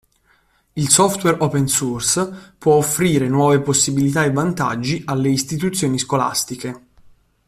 Il 0.73 0.89
software 0.89 1.37
open 1.43 1.67
source 1.67 2.53
può 2.57 2.73
offrire 2.77 3.29
nuove 3.29 3.61
possibilità 3.61 4.23
e 4.23 4.31
vantaggi 4.31 5.03
alle 5.05 5.29
istituzioni 5.29 5.99
scolastiche. 5.99 6.87